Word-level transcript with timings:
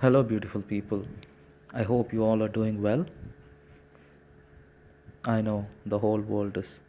Hello, 0.00 0.22
beautiful 0.22 0.60
people. 0.60 1.06
I 1.72 1.82
hope 1.82 2.12
you 2.12 2.22
all 2.22 2.42
are 2.42 2.50
doing 2.50 2.82
well. 2.82 3.06
I 5.24 5.40
know 5.40 5.68
the 5.86 5.98
whole 5.98 6.20
world 6.20 6.58
is 6.58 6.80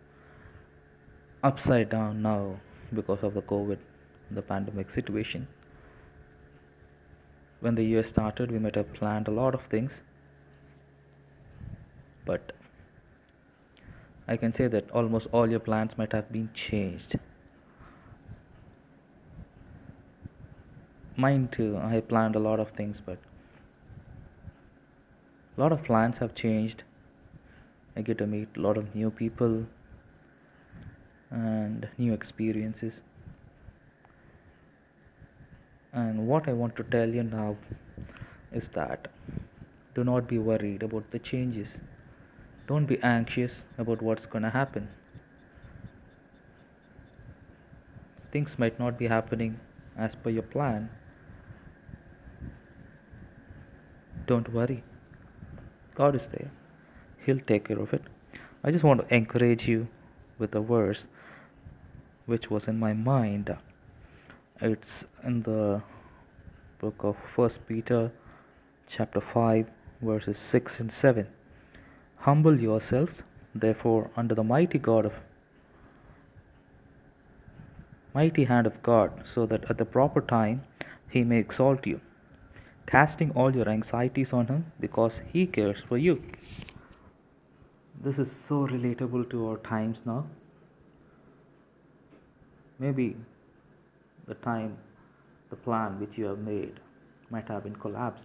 upside 1.42 1.90
down 1.90 2.22
now 2.22 2.60
because 2.94 3.24
of 3.24 3.34
the 3.34 3.42
COVID, 3.42 3.78
the 4.32 4.42
pandemic 4.42 4.90
situation. 4.90 5.48
When 7.62 7.76
the 7.76 7.84
year 7.84 8.04
started, 8.04 8.52
we 8.52 8.60
might 8.60 8.76
have 8.76 8.94
planned 8.94 9.30
a 9.30 9.32
lot 9.32 9.56
of 9.56 9.62
things, 9.68 10.02
but 12.26 12.52
I 14.28 14.36
can 14.36 14.52
say 14.52 14.68
that 14.68 14.92
almost 14.92 15.28
all 15.32 15.50
your 15.50 15.62
plans 15.62 15.98
might 15.98 16.12
have 16.12 16.30
been 16.30 16.50
changed. 16.54 17.18
Mine 21.20 21.48
too, 21.52 21.76
I 21.78 22.00
planned 22.00 22.36
a 22.36 22.40
lot 22.40 22.60
of 22.60 22.70
things, 22.70 23.02
but 23.04 23.18
a 25.58 25.62
lot 25.62 25.72
of 25.72 25.84
plans 25.84 26.20
have 26.20 26.36
changed. 26.36 26.84
I 27.96 28.02
get 28.02 28.20
to 28.20 28.28
meet 28.28 28.50
a 28.56 28.60
lot 28.62 28.78
of 28.78 28.94
new 28.94 29.10
people 29.10 29.66
and 31.32 31.88
new 31.98 32.14
experiences. 32.14 32.94
And 35.92 36.28
what 36.28 36.48
I 36.48 36.54
want 36.54 36.76
to 36.76 36.84
tell 36.84 37.10
you 37.10 37.24
now 37.24 37.58
is 38.52 38.68
that 38.76 39.08
do 39.96 40.04
not 40.04 40.28
be 40.28 40.38
worried 40.38 40.84
about 40.84 41.10
the 41.10 41.18
changes. 41.18 41.70
Don't 42.68 42.86
be 42.86 43.02
anxious 43.02 43.64
about 43.80 44.04
what's 44.04 44.28
going 44.28 44.44
to 44.44 44.52
happen. 44.52 44.88
Things 48.32 48.60
might 48.60 48.80
not 48.80 49.00
be 49.00 49.08
happening 49.08 49.60
as 49.98 50.14
per 50.14 50.30
your 50.30 50.44
plan. 50.44 50.92
Don't 54.28 54.54
worry. 54.54 54.84
God 55.96 56.16
is 56.16 56.28
there. 56.28 56.52
He'll 57.26 57.40
take 57.40 57.70
care 57.70 57.80
of 57.80 57.94
it. 57.94 58.04
I 58.64 58.72
just 58.72 58.84
want 58.84 59.00
to 59.02 59.16
encourage 59.16 59.68
you 59.68 59.88
with 60.38 60.54
a 60.54 60.60
verse 60.60 61.06
which 62.26 62.50
was 62.50 62.68
in 62.68 62.78
my 62.78 62.92
mind. 62.92 63.56
It's 64.62 65.06
in 65.24 65.44
the 65.44 65.82
book 66.80 66.96
of 67.04 67.16
First 67.36 67.66
Peter 67.68 68.12
chapter 68.88 69.22
5 69.22 69.68
verses 70.02 70.38
6 70.38 70.80
and 70.82 70.92
7. 70.92 71.28
Humble 72.18 72.60
yourselves 72.60 73.24
therefore 73.56 74.12
under 74.18 74.36
the 74.36 74.44
mighty 74.44 74.78
God 74.78 75.06
of 75.06 75.14
mighty 78.14 78.44
hand 78.44 78.68
of 78.68 78.84
God 78.84 79.24
so 79.34 79.46
that 79.46 79.70
at 79.70 79.78
the 79.78 79.86
proper 79.86 80.22
time 80.22 80.64
he 81.10 81.24
may 81.24 81.40
exalt 81.40 81.88
you 81.88 82.02
casting 82.88 83.32
all 83.32 83.54
your 83.54 83.70
anxieties 83.70 84.34
on 84.34 84.48
Him 84.48 84.72
because 84.80 85.20
He 85.34 85.46
cares 85.46 85.78
for 85.88 85.98
you. 85.98 86.22
This 88.04 88.18
is 88.18 88.32
so 88.48 88.68
relatable 88.68 89.30
to 89.32 89.48
our 89.48 89.58
times 89.58 90.00
now. 90.06 90.26
Maybe 92.80 93.16
the 94.28 94.36
time, 94.36 94.78
the 95.50 95.56
plan 95.56 96.00
which 96.00 96.18
you 96.18 96.26
have 96.26 96.40
made 96.40 96.80
might 97.30 97.48
have 97.48 97.64
been 97.64 97.76
collapsed. 97.76 98.24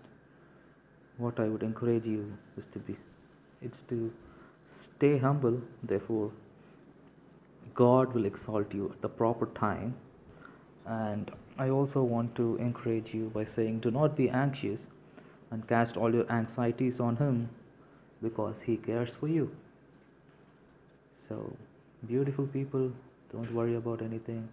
What 1.17 1.41
I 1.41 1.49
would 1.49 1.63
encourage 1.63 2.05
you 2.05 2.37
is 2.57 2.65
to 2.73 2.79
be, 2.79 2.97
it's 3.61 3.81
to 3.89 4.13
stay 4.83 5.19
humble, 5.19 5.61
therefore, 5.83 6.31
God 7.75 8.13
will 8.13 8.27
exalt 8.27 8.75
you 8.75 8.91
at 8.93 9.01
the 9.01 9.09
proper 9.09 9.47
time 9.47 9.95
and 10.87 11.31
I 11.59 11.69
also 11.69 12.03
want 12.03 12.35
to 12.37 12.57
encourage 12.57 13.15
you 13.15 13.31
by 13.35 13.45
saying, 13.45 13.81
do 13.81 13.91
not 13.91 14.17
be 14.17 14.29
anxious 14.29 14.81
and 15.51 15.67
cast 15.69 15.97
all 15.97 16.13
your 16.13 16.31
anxieties 16.31 16.99
on 16.99 17.17
Him 17.17 17.49
because 18.23 18.57
He 18.65 18.77
cares 18.77 19.11
for 19.21 19.29
you. 19.29 19.51
So, 21.29 21.57
beautiful 22.07 22.47
people, 22.47 22.91
don't 23.33 23.53
worry 23.53 23.77
about 23.77 24.03
anything. 24.03 24.49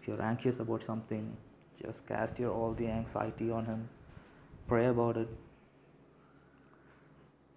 If 0.00 0.08
you're 0.08 0.22
anxious 0.22 0.58
about 0.58 0.82
something, 0.86 1.36
just 1.82 2.06
cast 2.06 2.38
your 2.38 2.52
all 2.52 2.72
the 2.72 2.88
anxiety 2.88 3.50
on 3.50 3.64
Him. 3.66 3.88
Pray 4.66 4.86
about 4.86 5.16
it. 5.16 5.28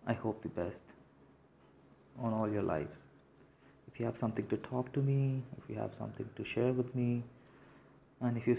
I 0.06 0.14
hope 0.14 0.44
the 0.44 0.50
best 0.50 0.82
on 2.22 2.34
all 2.34 2.50
your 2.50 2.64
lives. 2.64 2.96
If 3.88 4.00
you 4.00 4.06
have 4.06 4.18
something 4.18 4.48
to 4.48 4.58
talk 4.58 4.92
to 4.94 5.00
me, 5.00 5.42
if 5.58 5.70
you 5.70 5.76
have 5.76 5.92
something 5.98 6.28
to 6.36 6.44
share 6.44 6.74
with 6.74 6.94
me, 6.96 7.24
and 8.24 8.38
if 8.38 8.48
you 8.48 8.58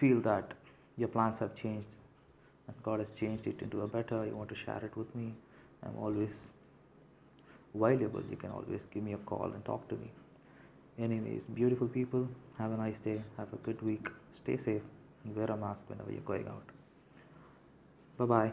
feel 0.00 0.20
that 0.22 0.52
your 0.96 1.08
plans 1.08 1.36
have 1.40 1.54
changed 1.56 1.86
and 2.66 2.76
God 2.82 3.00
has 3.00 3.08
changed 3.18 3.46
it 3.46 3.60
into 3.60 3.82
a 3.82 3.88
better, 3.88 4.24
you 4.24 4.36
want 4.36 4.48
to 4.50 4.56
share 4.64 4.82
it 4.84 4.96
with 4.96 5.12
me, 5.14 5.34
I'm 5.84 5.96
always 5.98 6.30
available. 7.74 8.22
You 8.30 8.36
can 8.36 8.50
always 8.50 8.80
give 8.92 9.02
me 9.02 9.14
a 9.14 9.18
call 9.18 9.50
and 9.54 9.64
talk 9.64 9.88
to 9.88 9.96
me. 9.96 10.10
Anyways, 10.98 11.42
beautiful 11.54 11.88
people, 11.88 12.28
have 12.58 12.72
a 12.72 12.76
nice 12.76 12.96
day, 13.04 13.22
have 13.36 13.52
a 13.52 13.56
good 13.56 13.80
week, 13.82 14.06
stay 14.42 14.58
safe, 14.64 14.82
and 15.24 15.36
wear 15.36 15.46
a 15.46 15.56
mask 15.56 15.80
whenever 15.88 16.10
you're 16.10 16.20
going 16.22 16.46
out. 16.48 16.64
Bye 18.18 18.24
bye. 18.24 18.52